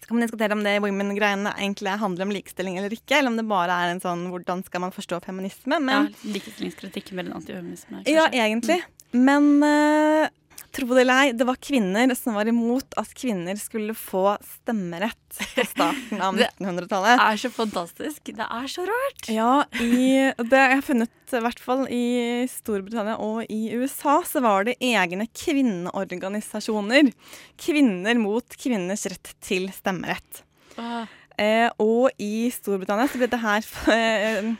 [0.05, 3.37] Så kan man diskutere om det women-greiene egentlig handler om likestilling eller ikke, eller om
[3.39, 5.79] det bare er en sånn hvordan skal man forstå feminisme.
[5.79, 8.03] Men ja, Likestillingskritikk mer enn antifeminisme.
[8.05, 8.81] ja, egentlig.
[8.83, 9.15] egentlig.
[9.15, 10.27] Men uh,
[10.75, 15.39] tro det eller ei, det var kvinner som var imot at kvinner skulle få stemmerett
[15.55, 17.17] på starten av 1900-tallet.
[17.21, 18.31] Det er så fantastisk.
[18.37, 19.27] Det er så rart.
[19.31, 22.05] Ja, i, det jeg har funnet i hvert fall i
[22.51, 27.11] Storbritannia og i USA, så var det egne kvinneorganisasjoner.
[27.59, 30.43] Kvinner mot kvinners rett til stemmerett.
[30.79, 31.05] Åh,
[31.41, 34.53] Eh, og i Storbritannia så ble det her eh,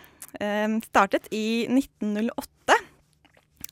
[0.43, 2.81] eh, startet i 1908.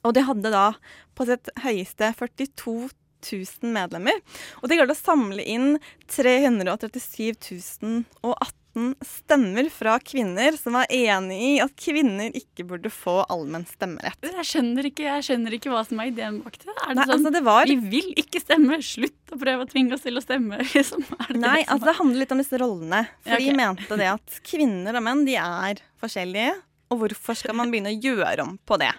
[0.04, 0.68] Og de hadde da
[1.16, 2.90] på sitt høyeste 42
[3.24, 4.20] 000 medlemmer.
[4.62, 5.78] Og de klarte å samle inn
[6.12, 13.68] 337 018 stemmer fra kvinner som var enig i at kvinner ikke burde få allmenn
[13.70, 14.18] stemmerett.
[14.26, 16.74] Jeg skjønner, ikke, jeg skjønner ikke hva som er ideen bak det.
[16.74, 18.82] Er det Nei, sånn altså det var Vi vil ikke stemme!
[18.84, 20.58] Slutt å prøve å tvinge oss til å stemme!
[20.74, 21.06] Liksom.
[21.06, 23.04] Det Nei, det altså det handler litt om disse rollene.
[23.22, 23.52] For Ja, okay.
[23.52, 26.56] de mente det at kvinner og menn de er forskjellige.
[26.94, 28.92] Og hvorfor skal man begynne å gjøre om på det?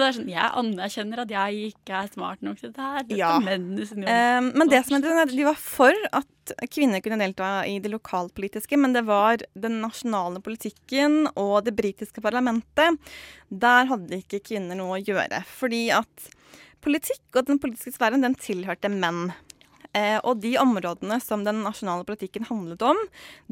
[0.00, 3.02] Så det er sånn, Jeg anerkjenner at jeg ikke er smart nok til dette her.
[3.04, 3.32] Dette Ja.
[3.38, 3.84] mennene.
[3.84, 7.92] Um, men det som er, det, de var for at kvinner kunne delta i det
[7.92, 12.96] lokalpolitiske, men det var den nasjonale politikken og det britiske parlamentet.
[13.52, 15.44] Der hadde ikke kvinner noe å gjøre.
[15.44, 16.30] Fordi at
[16.80, 19.34] politikk og den politiske sfæren, den tilhørte menn.
[19.92, 22.96] Eh, og de områdene som den nasjonale politikken handlet om,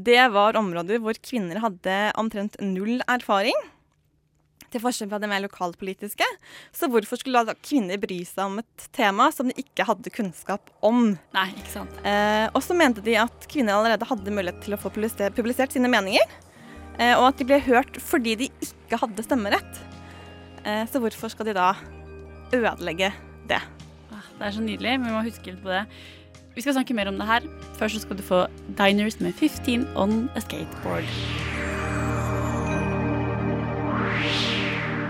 [0.00, 3.58] det var områder hvor kvinner hadde omtrent null erfaring.
[4.68, 6.26] Til forskjell fra det mer lokalpolitiske.
[6.76, 10.68] Så hvorfor skulle da kvinner bry seg om et tema som de ikke hadde kunnskap
[10.84, 11.14] om?
[11.36, 12.02] Nei, ikke sant.
[12.04, 15.72] Eh, og så mente de at kvinner allerede hadde mulighet til å få publisert, publisert
[15.72, 16.36] sine meninger.
[16.98, 19.80] Eh, og at de ble hørt fordi de ikke hadde stemmerett.
[20.66, 21.72] Eh, så hvorfor skal de da
[22.52, 23.12] ødelegge
[23.48, 23.60] det?
[24.12, 24.98] Ah, Det er så nydelig.
[25.00, 25.84] Vi må huske litt på det.
[26.56, 27.44] Vi skal snakke mer om det her.
[27.78, 28.44] Først så skal du få
[28.76, 31.06] Diners med 15 on a skateboard.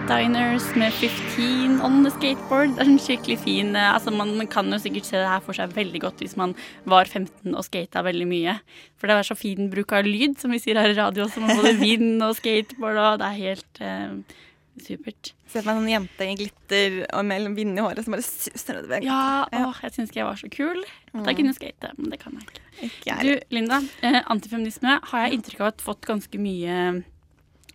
[0.09, 2.71] Diners med 15 on the skateboard.
[2.73, 5.42] Det er sånn skikkelig fin eh, altså man, man kan jo sikkert se det her
[5.44, 6.55] for seg veldig godt hvis man
[6.88, 8.55] var 15 og skata veldig mye.
[8.97, 11.42] For det er så fin bruk av lyd, som vi sier her i radio, også,
[11.44, 14.38] med både vind og skateboard, og det er helt eh,
[14.87, 15.35] supert.
[15.44, 18.81] Se for meg en jente i glitter og med vind i håret som bare suser
[18.81, 19.05] nedover.
[19.05, 19.21] Ja,
[19.61, 20.83] åh, jeg syns ikke jeg var så kul.
[21.12, 22.64] At jeg kunne skate, men det kan jeg ikke.
[22.88, 23.29] Ikke jeg.
[23.29, 23.85] Du, Linda.
[24.01, 26.81] Eh, antifeminisme har jeg inntrykk av at fått ganske mye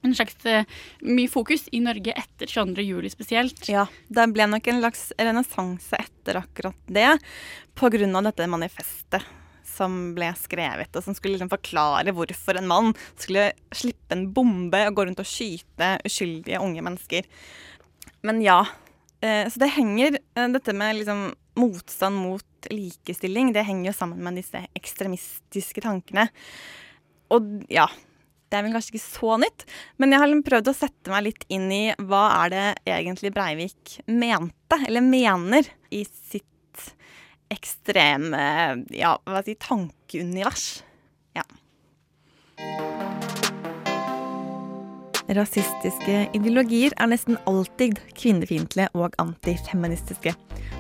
[0.04, 0.66] en slags eh,
[1.02, 2.84] mye fokus i Norge etter 22.
[2.84, 3.64] juli spesielt.
[3.70, 7.08] Ja, det ble nok en slags renessanse etter akkurat det,
[7.80, 9.26] av dette manifestet
[9.74, 14.84] som ble skrevet, og som skulle liksom forklare hvorfor en mann skulle slippe en bombe
[14.88, 17.30] og gå rundt og skyte uskyldige unge mennesker.
[18.28, 18.62] Men ja,
[19.24, 24.24] eh, så det henger eh, Dette med liksom motstand mot likestilling, det henger jo sammen
[24.26, 26.30] med disse ekstremistiske tankene.
[27.34, 27.88] Og ja,
[28.54, 29.64] det er vel kanskje ikke så nytt,
[29.98, 33.96] men jeg har prøvd å sette meg litt inn i hva er det egentlig Breivik
[34.06, 36.46] mente, eller mener, i sitt
[37.54, 38.46] ekstreme
[38.94, 40.68] ja, hva si, tankeunivers.
[41.34, 41.46] Ja.
[45.32, 50.34] Rasistiske ideologier er nesten alltid kvinnefiendtlige og antifeministiske.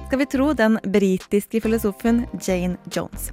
[0.08, 3.32] Skal vi tro den britiske filosofen Jane Jones.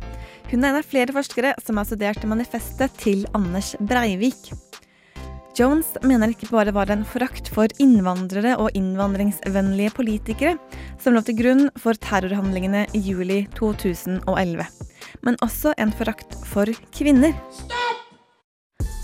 [0.50, 4.52] Hun er en av flere forskere som har studert manifestet til Anders Breivik.
[5.58, 10.54] Jones mener ikke bare var en forakt for innvandrere og innvandringsvennlige politikere
[11.02, 14.64] som lå til grunn for terrorhandlingene i juli 2011,
[15.26, 17.34] men også en forakt for kvinner.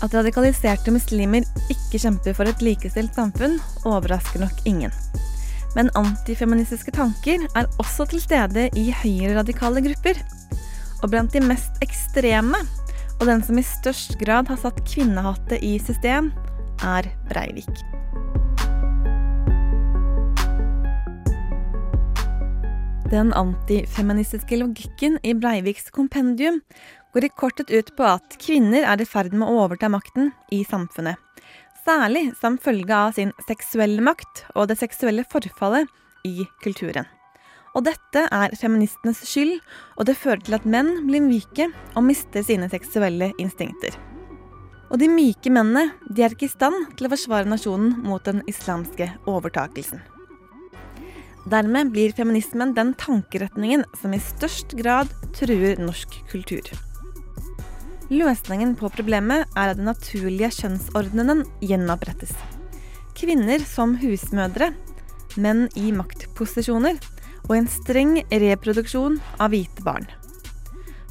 [0.05, 3.57] At radikaliserte muslimer ikke kjemper for et likestilt samfunn,
[3.87, 4.93] overrasker nok ingen.
[5.77, 10.21] Men antifeministiske tanker er også til stede i høyreradikale grupper.
[11.01, 12.61] Og blant de mest ekstreme,
[13.17, 16.31] og den som i størst grad har satt kvinnehatet i system,
[16.85, 17.85] er Breivik.
[23.07, 26.57] Den antifeministiske logikken i Breiviks kompendium
[27.13, 30.63] går i kortet ut på at kvinner er i ferd med å overta makten i
[30.67, 31.17] samfunnet.
[31.87, 35.87] Særlig som følge av sin seksuelle makt og det seksuelle forfallet
[36.27, 37.07] i kulturen.
[37.77, 39.59] Og dette er feministenes skyld,
[39.99, 43.93] og det fører til at menn blir myke og mister sine seksuelle instinkter.
[44.89, 48.41] Og de myke mennene de er ikke i stand til å forsvare nasjonen mot den
[48.49, 50.01] islamske overtakelsen.
[51.47, 56.65] Dermed blir feminismen den tankeretningen som i størst grad truer norsk kultur.
[58.07, 62.31] Løsningen på problemet er at den naturlige kjønnsordenen gjenopprettes.
[63.17, 64.69] Kvinner som husmødre,
[65.35, 67.01] menn i maktposisjoner
[67.49, 70.07] og en streng reproduksjon av hvite barn.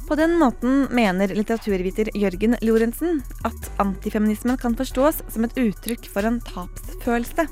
[0.07, 6.25] På den måten mener litteraturviter Jørgen Lorentzen at antifeminismen kan forstås som et uttrykk for
[6.25, 7.45] en tapsfølelse.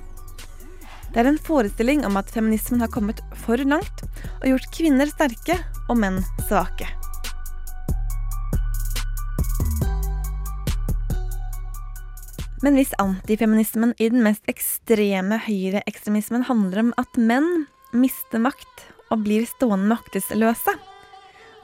[1.12, 4.06] Det er en forestilling om at feminismen har kommet for langt
[4.40, 6.88] og gjort kvinner sterke og menn svake.
[12.64, 19.26] Men hvis antifeminismen i den mest ekstreme høyreekstremismen handler om at menn mister makt og
[19.26, 20.72] blir stående maktesløse,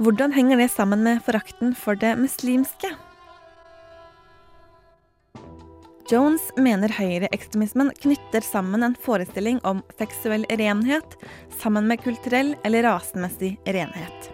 [0.01, 2.91] hvordan henger det sammen med forakten for det muslimske?
[6.11, 11.17] Jones mener høyreekstremismen knytter sammen en forestilling om seksuell renhet
[11.63, 14.29] sammen med kulturell eller rasemessig renhet.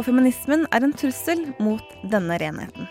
[0.00, 2.90] Og feminismen er en trussel mot denne renheten.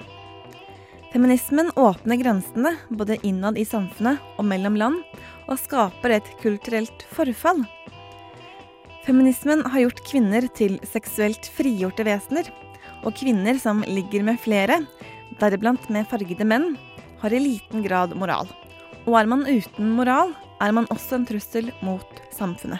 [1.12, 5.02] Feminismen åpner grensene både innad i samfunnet og mellom land,
[5.52, 7.66] og skaper et kulturelt forfall.
[9.04, 12.48] Feminismen har gjort kvinner til seksuelt frigjorte vesener,
[13.04, 14.78] og kvinner som ligger med flere,
[15.42, 16.78] deriblant med fargede menn,
[17.20, 18.48] har i liten grad moral.
[19.04, 20.32] Og er man uten moral,
[20.64, 22.80] er man også en trussel mot samfunnet.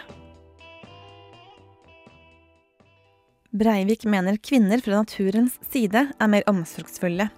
[3.52, 7.28] Breivik mener kvinner fra naturens side er mer omsorgsfulle,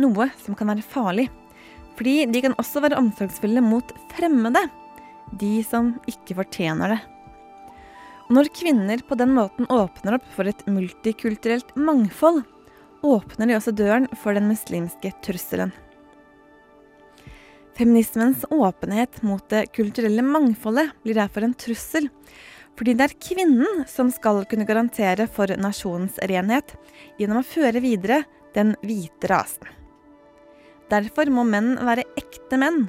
[0.00, 1.28] noe som kan være farlig.
[1.94, 4.64] Fordi de kan også være omsorgsfulle mot fremmede,
[5.38, 7.00] de som ikke fortjener det.
[8.34, 12.42] Når kvinner på den måten åpner opp for et multikulturelt mangfold,
[13.04, 15.74] åpner de også døren for den muslimske trusselen.
[17.76, 22.08] Feminismens åpenhet mot det kulturelle mangfoldet blir derfor en trussel,
[22.78, 26.74] fordi det er kvinnen som skal kunne garantere for nasjonens renhet
[27.18, 28.22] gjennom å føre videre
[28.54, 29.83] den hvite rasen.
[30.94, 32.84] Derfor må menn være ekte menn.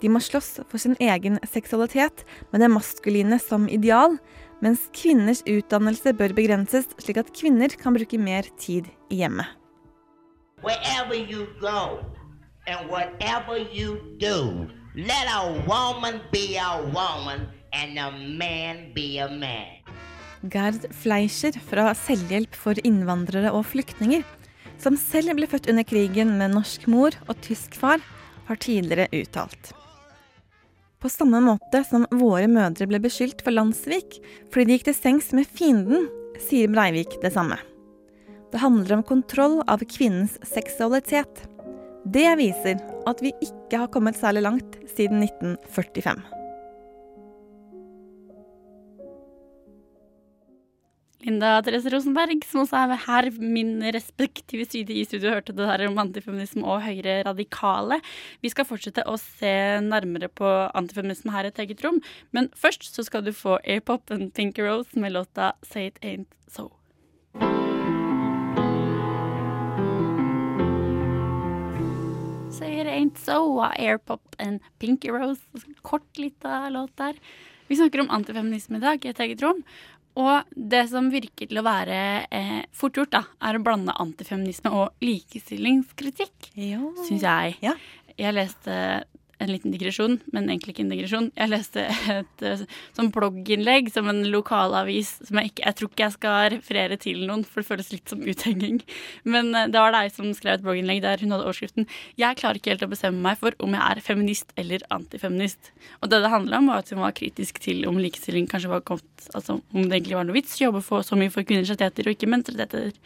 [0.00, 4.16] De må slåss for sin egen seksualitet med det maskuline som ideal,
[4.64, 9.50] mens kvinners utdannelse bør begrenses slik at kvinner kan bruke mer tid i hjemmet.
[10.62, 12.00] Wherever you go
[12.66, 19.28] and whatever you do, let a woman be a woman and a man be a
[19.28, 19.82] man.
[20.42, 24.24] Gerd Fleischer fra Selvhjelp for innvandrere og flyktninger,
[24.82, 28.02] som selv ble født under krigen med norsk mor og tysk far,
[28.48, 29.72] har tidligere uttalt.
[31.02, 34.20] På samme måte som våre mødre ble beskyldt for landssvik
[34.52, 36.08] fordi de gikk til sengs med fienden,
[36.42, 37.58] sier Breivik det samme.
[38.52, 41.46] Det handler om kontroll av kvinnens seksualitet.
[42.04, 46.41] Det viser at vi ikke har kommet særlig langt siden 1945.
[51.22, 55.84] Linda Therese Rosenberg, som også er her min respektive side i studio, hørte det her
[55.86, 58.00] om antifeminisme og høyre radikale.
[58.42, 59.52] Vi skal fortsette å se
[59.86, 62.00] nærmere på antifeminisme her i et eget rom,
[62.34, 66.26] men først så skal du få Airpop and Pinky Rose med låta Say It Ain't
[66.50, 66.72] So.
[72.50, 75.46] Say It Ain't So av Airpop and Pinky Rose.
[75.86, 77.14] Kort lita låt der.
[77.72, 79.62] Vi snakker om antifeminisme i dag i et eget rom.
[80.20, 81.98] Og det som virker til å være
[82.28, 87.56] eh, fort gjort, da, er å blande antifeminisme og likestillingskritikk, syns jeg.
[87.64, 87.76] Ja.
[88.18, 88.74] Jeg leste
[89.42, 91.28] en liten digresjon, men egentlig ikke en digresjon.
[91.38, 92.44] Jeg leste et
[92.96, 97.22] sånn blogginnlegg som en lokalavis som jeg ikke Jeg tror ikke jeg skal referere til
[97.28, 98.80] noen, for det føles litt som uthenging.
[99.24, 102.60] Men eh, det var deg som skrev et blogginnlegg der hun hadde overskriften 'Jeg klarer
[102.60, 105.72] ikke helt å bestemme meg for om jeg er feminist eller antifeminist'.
[106.02, 108.86] Og det det handla om, var at hun var kritisk til om likestilling kanskje var
[108.86, 111.70] kommet Altså om det egentlig var noe vits å jobbe for så mye for kvinners
[111.70, 112.96] rettigheter og ikke menns rettigheter.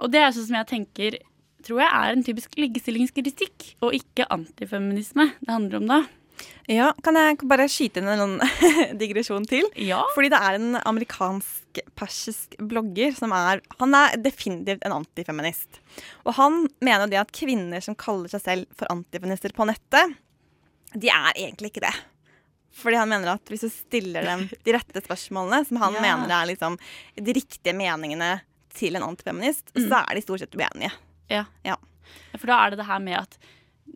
[0.00, 1.18] Og det er sånn som jeg tenker
[1.66, 6.00] tror jeg er en typisk likestillingskritikk, og ikke antifeminisme det handler om da.
[6.70, 8.36] Ja, Kan jeg bare skyte inn en sånn
[9.00, 9.66] digresjon til?
[9.76, 10.00] Ja.
[10.14, 15.80] Fordi det er en amerikansk-persisk blogger som er Han er definitivt en antifeminist.
[16.24, 20.16] Og han mener det at kvinner som kaller seg selv for antifeminister på nettet,
[20.96, 21.92] de er egentlig ikke det.
[22.80, 26.00] Fordi han mener at hvis du stiller dem de rette spørsmålene, som han Ja.
[26.06, 26.78] mener er liksom
[27.20, 28.40] de riktige meningene
[28.74, 29.88] til en antifeminist, Mm.
[29.90, 30.92] så er de stort sett uenige.
[31.30, 31.46] Ja.
[31.66, 31.78] Ja.
[32.36, 33.40] For da er det det her med at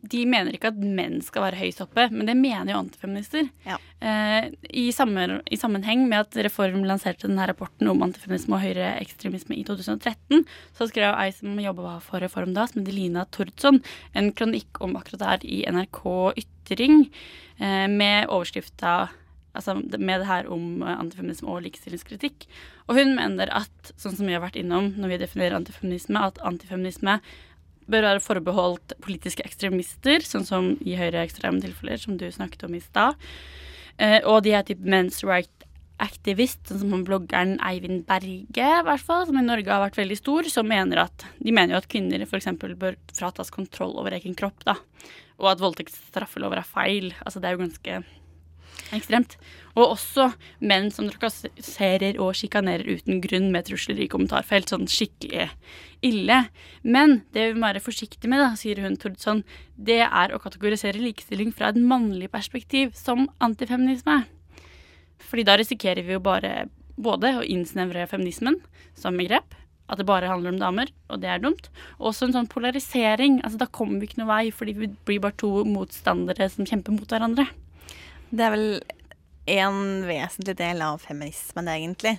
[0.05, 3.47] de mener ikke at menn skal være høyest oppe, men det mener jo antifeminister.
[3.65, 3.77] Ja.
[4.05, 9.57] Eh, i, sammen, I sammenheng med at Reform lanserte denne rapporten om antifeminisme og høyreekstremisme
[9.57, 10.45] i 2013,
[10.77, 13.81] så skrev ei som jobba for Reform da, som heter Lina Tordsson,
[14.13, 16.03] en kronikk om akkurat det her i NRK
[16.43, 17.07] Ytring,
[17.57, 18.97] eh, med overskrifta
[19.55, 22.47] altså med det her om eh, antifeminisme og likestillingskritikk.
[22.87, 26.41] Og hun mener at, sånn som vi har vært innom når vi definerer antifeminisme, at
[26.45, 27.19] antifeminisme
[27.91, 32.83] bør være forbeholdt politiske ekstremister, sånn som i høyreekstreme tilfeller, som du snakket om i
[32.83, 33.19] stad.
[34.01, 35.51] Eh, og de er type men's right
[36.03, 40.49] activist, sånn som bloggeren Eivind Berge, hvert fall, som i Norge har vært veldig stor,
[40.51, 42.51] som mener at de mener jo at kvinner f.eks.
[42.59, 44.75] bør fratas kontroll over egen kropp, da.
[45.39, 47.09] Og at voldtektsstraffelover er feil.
[47.23, 48.01] Altså det er jo ganske
[48.95, 49.35] ekstremt.
[49.75, 50.29] Og også
[50.63, 54.71] menn som trakasserer og sjikanerer uten grunn med trusler i kommentarfelt.
[54.71, 55.49] Sånn skikkelig
[56.05, 56.39] ille.
[56.83, 59.43] Men det vi må være forsiktige med, da, sier hun Tordsson,
[59.75, 64.23] det er å kategorisere likestilling fra et mannlig perspektiv som antifeminisme.
[65.25, 68.61] Fordi da risikerer vi jo bare både å innsnevre feminismen
[68.95, 69.55] som begrep,
[69.91, 71.67] at det bare handler om damer, og det er dumt.
[71.99, 73.41] Og også en sånn polarisering.
[73.43, 76.95] altså Da kommer vi ikke noe vei, fordi vi blir bare to motstandere som kjemper
[76.95, 77.45] mot hverandre.
[78.29, 78.69] Det er vel
[79.55, 82.17] en vesentlig del av feminismen, egentlig.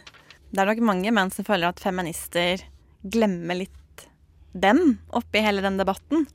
[0.50, 2.62] Det er nok mange menn som føler at feminister
[3.02, 4.06] glemmer litt
[4.56, 6.26] dem oppi hele den debatten.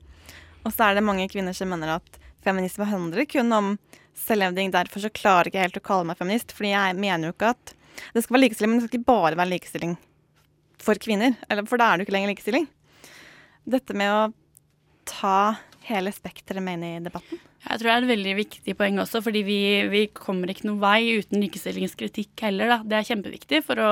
[0.61, 3.73] Og så er det mange kvinner som mener at feminisme handler kun om
[4.17, 4.73] selvhevding.
[4.73, 7.53] Derfor så klarer jeg ikke helt å kalle meg feminist, fordi jeg mener jo ikke
[7.55, 7.73] at
[8.13, 9.97] det skal være likestilling, men det skal ikke bare være likestilling
[10.81, 11.35] for kvinner.
[11.69, 12.69] For da er det jo ikke lenger likestilling.
[13.71, 14.21] Dette med å
[15.07, 15.37] ta
[15.87, 17.39] hele spekteret med inn i debatten.
[17.65, 19.59] Jeg tror det er et veldig viktig poeng også, fordi vi,
[19.91, 22.75] vi kommer ikke noen vei uten likestillingskritikk heller.
[22.75, 22.79] Da.
[22.85, 23.91] Det er kjempeviktig for å,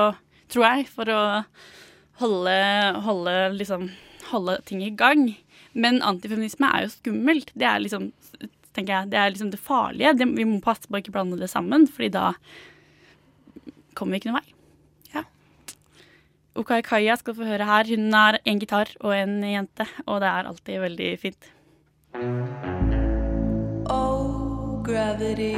[0.52, 1.20] tror jeg, for å
[2.20, 2.56] holde,
[3.06, 3.88] holde, liksom,
[4.30, 5.30] holde ting i gang.
[5.72, 7.52] Men antifeminisme er jo skummelt.
[7.58, 8.10] Det er liksom,
[8.76, 10.14] tenker jeg, det er liksom det farlige.
[10.18, 12.32] Det, vi må passe på å ikke blande det sammen, fordi da
[13.98, 14.56] kommer vi ikke noen vei.
[15.14, 15.24] Ja.
[16.60, 17.88] Okai Kaya skal få høre her.
[17.90, 21.50] Hun har en gitar og en jente, og det er alltid veldig fint.
[23.86, 25.54] Oh, gravity.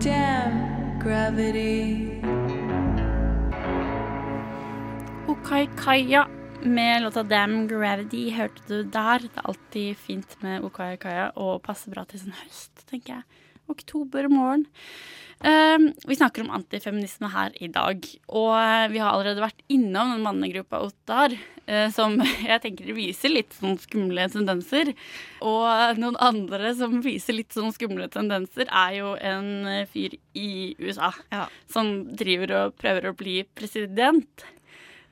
[0.00, 2.20] Damn gravity.
[5.28, 6.28] Okai Kaya
[6.62, 9.18] med låta 'Damn Gravity' hørte du der.
[9.18, 13.22] Det er alltid fint med Okai Kaya og passer bra til sånn høst, tenker jeg.
[13.68, 14.66] Oktober morgen.
[15.38, 18.02] Um, vi snakker om antifeminisme her i dag.
[18.34, 22.16] Og eh, vi har allerede vært innom den mannegruppa Ottar, eh, som
[22.50, 24.90] jeg tenker viser litt sånn skumle tendenser.
[25.46, 30.74] Og noen andre som viser litt sånn skumle tendenser, er jo en eh, fyr i
[30.82, 31.12] USA
[31.70, 34.46] som driver og prøver å bli president.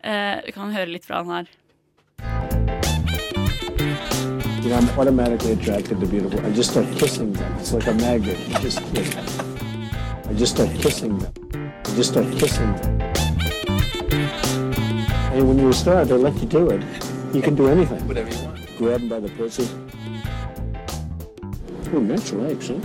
[0.03, 1.55] Eh, vi kan høre litt fra han her.
[4.67, 6.45] You know, I'm automatically attracted to beautiful.
[6.45, 7.53] I just start kissing them.
[7.61, 8.37] It's like a magnet.
[8.49, 9.56] You just kiss.
[10.29, 11.33] I just start kissing them.
[11.55, 13.01] I just start kissing them.
[15.33, 16.83] And when you're a star, they let you do it.
[17.33, 18.03] You can do anything.
[18.09, 18.77] Whatever you want.
[18.77, 19.69] Grab them by the pussy.
[21.95, 22.81] Oh, nice legs, huh?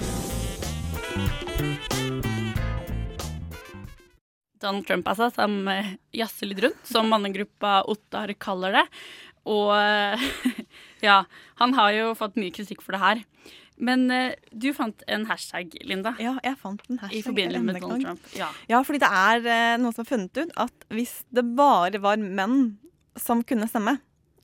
[4.61, 8.85] Donald Trump, altså, som eh, jazzer litt rundt, som mannegruppa Ottar kaller det.
[9.49, 9.73] Og
[11.07, 11.23] ja,
[11.57, 13.25] han har jo fått mye kritikk for det her.
[13.81, 16.13] Men uh, du fant en hashtag, Linda.
[16.21, 17.17] Ja, jeg fant en hashtag.
[17.17, 17.81] I forbindelse med.
[17.81, 18.27] Donald Trump.
[18.37, 18.51] Ja.
[18.69, 22.21] Ja, fordi det er uh, noen som har funnet ut at hvis det bare var
[22.21, 22.75] menn
[23.19, 23.97] som kunne stemme,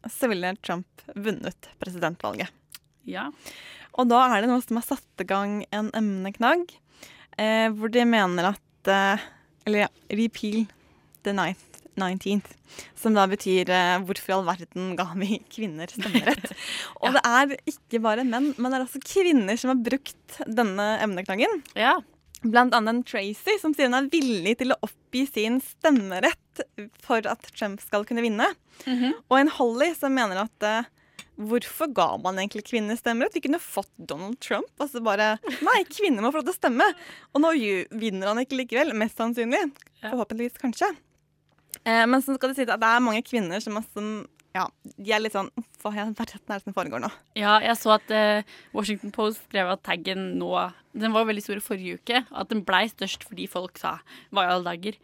[0.09, 2.53] så ville Trump vunnet presidentvalget.
[3.07, 3.29] ja.
[3.97, 6.69] Og da er det noen som har satt i gang en emneknagg,
[7.39, 8.63] uh, hvor de mener at
[9.67, 10.61] Eller ja, repeal
[11.25, 11.66] the ninth,
[11.99, 12.53] 19th.
[12.99, 16.51] Som da betyr eh, hvorfor i all verden ga vi kvinner stemmerett?
[17.01, 20.87] Og det er ikke bare menn, men det er altså kvinner som har brukt denne
[21.05, 21.61] emneknaggen.
[21.79, 21.97] Ja.
[22.45, 26.61] Blant annet Tracy, som sier hun er villig til å oppgi sin stemmerett
[27.05, 28.45] for at Trump skal kunne vinne.
[29.31, 30.85] Og en Holly som mener at eh,
[31.37, 33.33] hvorfor ga man egentlig kvinner stemmerett?
[33.37, 34.69] Vi kunne fått Donald Trump.
[34.81, 35.35] Altså bare
[35.65, 36.87] Nei, kvinner må få lov til å stemme.
[37.33, 37.55] Og nå
[37.97, 38.93] vinner han ikke likevel.
[38.97, 39.63] Mest sannsynlig.
[40.05, 40.93] Forhåpentligvis, kanskje.
[41.85, 44.09] Eh, men så skal det sies at det er mange kvinner som, som
[44.55, 44.63] ja,
[44.97, 45.51] de er litt sånn
[45.83, 47.09] Hva i verden er det som foregår nå?
[47.37, 48.41] Ja, jeg så at eh,
[48.73, 50.49] Washington Post skrev at taggen nå
[50.97, 52.23] Den var veldig stor i forrige uke.
[52.31, 53.99] og At den blei størst fordi folk sa
[54.33, 54.97] hva i alle dager.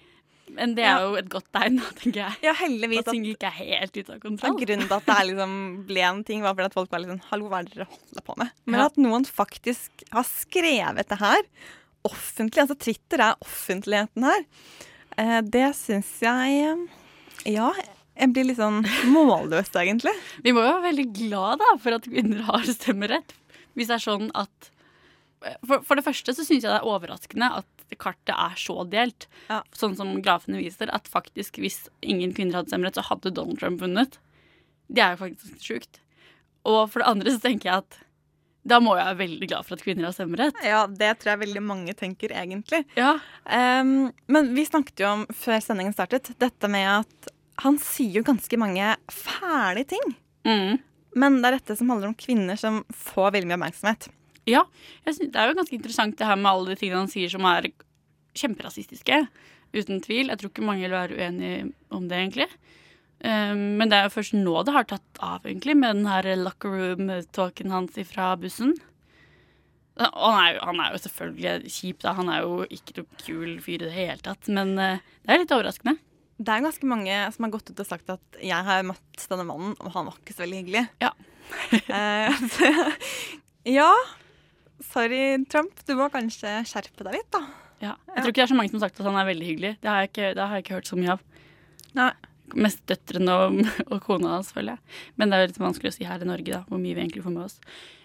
[0.54, 2.40] Men det er jo et godt tegn, tenker jeg.
[2.44, 3.00] Ja, heldigvis.
[3.06, 4.58] At ting ikke er helt ute av Ja, kontroll.
[4.60, 5.54] grunnen til at det liksom
[5.88, 7.88] ble en ting, var fordi at folk var litt sånn Hallo, hva er det dere
[7.94, 8.52] holder på med?
[8.66, 8.90] Men Ja.
[8.90, 11.46] at noen faktisk har skrevet det her
[12.04, 14.44] offentlig, altså Twitter er offentligheten her,
[15.54, 16.84] det syns jeg eh,
[17.54, 17.72] Ja,
[18.14, 18.84] jeg blir litt sånn
[19.14, 20.14] målløs, egentlig.
[20.46, 23.36] Vi må jo være veldig glad da, for at kvinner har stemmerett.
[23.74, 24.70] Hvis det er sånn at
[25.66, 29.28] For, for det første så syns jeg det er overraskende at kartet er så delt.
[29.76, 33.84] Sånn som grafene viser, at faktisk hvis ingen kvinner hadde stemmerett, så hadde Donald Trump
[33.84, 34.18] vunnet.
[34.88, 36.00] Det er jo faktisk sjukt.
[36.64, 38.00] Og for det andre så tenker jeg at
[38.64, 40.58] da må jeg være veldig glad for at kvinner har stemmerett.
[40.64, 42.84] Ja, det tror jeg veldig mange tenker, egentlig.
[42.96, 43.18] Ja.
[43.44, 47.32] Um, men vi snakket jo om, før sendingen startet, dette med at
[47.64, 50.16] han sier jo ganske mange fæle ting.
[50.48, 50.80] Mm.
[51.20, 54.08] Men det er dette som handler om kvinner som får veldig mye oppmerksomhet.
[54.50, 54.66] Ja,
[55.06, 57.32] jeg synes det er jo ganske interessant det her med alle de tingene han sier
[57.32, 57.70] som er
[58.40, 59.20] kjemperasistiske.
[59.74, 60.30] Uten tvil.
[60.30, 62.48] Jeg tror ikke mange vil være uenige om det, egentlig.
[63.24, 66.28] Um, men det er jo først nå det har tatt av, egentlig, med den her
[66.42, 68.74] locker room-talken hans fra bussen.
[69.94, 72.16] Og han er, jo, han er jo selvfølgelig kjip, da.
[72.18, 74.50] Han er jo ikke noe kul fyr i det hele tatt.
[74.50, 76.00] Men eh, det er litt overraskende.
[76.44, 79.46] Det er ganske mange som har gått ut og sagt at jeg har møtt denne
[79.46, 80.86] mannen, og han var ikke så veldig hyggelig.
[81.04, 81.14] Ja.
[81.94, 82.70] Eh, så,
[83.68, 83.90] ja.
[84.84, 85.76] Sorry, Trump.
[85.86, 87.44] Du må kanskje skjerpe deg litt, da.
[87.84, 87.94] Ja.
[88.16, 89.74] Jeg tror ikke det er så mange som har sagt at han er veldig hyggelig.
[89.84, 91.26] Det har jeg ikke, det har jeg ikke hørt så mye av.
[92.00, 92.12] Nei.
[92.54, 95.02] Mest døtrene og, og kona hans, føler jeg.
[95.18, 97.26] Men det er litt vanskelig å si her i Norge, da, hvor mye vi egentlig
[97.26, 97.60] får med oss.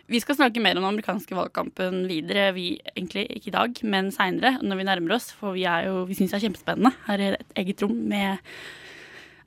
[0.08, 4.08] Vi skal snakke mer om den amerikanske valgkampen videre, vi egentlig ikke i dag, men
[4.14, 5.28] seinere, når vi nærmer oss.
[5.36, 6.94] For vi, er vi syns det er kjempespennende.
[7.04, 8.40] Her er et eget rom med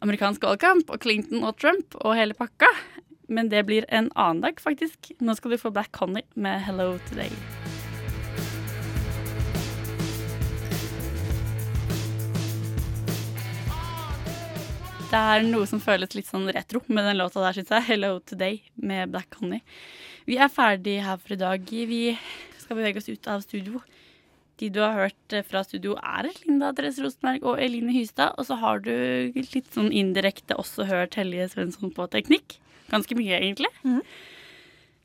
[0.06, 2.70] amerikansk valgkamp og Clinton og Trump og hele pakka.
[3.32, 5.16] Men det blir en annen dag, faktisk.
[5.18, 7.81] Nå skal du få Black Connie med 'Hello Today'.
[15.12, 17.84] Det er noe som føles litt sånn retro med den låta der, syns jeg.
[17.88, 19.60] 'Hello Today' med Black Honey.
[20.26, 21.66] Vi er ferdig her for i dag.
[21.68, 22.18] Vi
[22.58, 23.82] skal bevege oss ut av studio.
[24.58, 28.36] De du har hørt fra studio, er Linda Therese Rosenberg og Eline Hystad.
[28.38, 28.92] Og så har du
[29.36, 32.60] litt sånn indirekte også hørt Helje Svensson på teknikk.
[32.92, 33.72] Ganske mye, egentlig.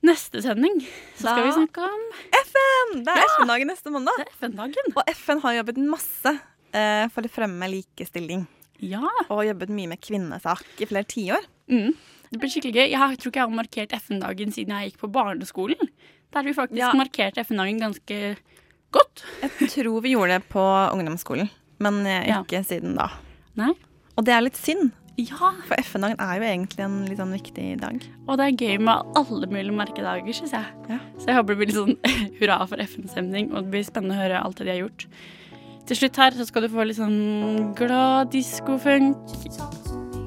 [0.04, 0.82] Neste sending
[1.16, 2.02] så skal Da- vi snakke om
[2.46, 3.02] FN!
[3.02, 3.26] Det er Ja!
[3.40, 4.14] FN-dagen neste mandag.
[4.18, 4.92] Det er FN-dagen.
[4.96, 6.40] Og FN har jobbet masse
[6.74, 8.46] eh, for å fremme likestilling.
[8.80, 9.02] Ja.
[9.30, 11.46] Og jobbet mye med kvinnesak i flere tiår.
[11.70, 11.94] Mm.
[12.30, 12.90] Det blir skikkelig gøy.
[12.90, 15.88] Jeg tror ikke jeg har markert FN-dagen siden jeg gikk på barneskolen.
[16.32, 16.92] Der har vi faktisk Ja.
[16.92, 18.36] markert FN-dagen ganske
[18.92, 19.22] godt.
[19.42, 20.60] Jeg tror vi gjorde det på
[20.92, 21.48] ungdomsskolen,
[21.78, 22.62] men ikke Ja.
[22.62, 23.08] siden da.
[23.56, 23.72] Nei.
[24.18, 24.92] Og det er litt synd.
[25.16, 25.52] Ja.
[25.64, 28.02] For FN-dagen er jo egentlig en litt sånn viktig dag.
[28.28, 31.00] Og det er gøy med alle mulige merkedager, syns jeg.
[31.18, 31.96] Så jeg håper det blir litt sånn
[32.40, 35.06] hurra for FN-stemning, og det blir spennende å høre alt det de har gjort.
[35.86, 39.20] Til slutt her så skal du få litt sånn glad diskofunk.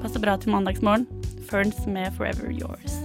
[0.00, 1.04] Passer bra til mandagsmorgen.
[1.50, 2.96] Ferns med 'Forever Yours'.